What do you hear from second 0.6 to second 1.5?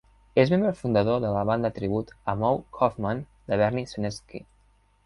fundador de la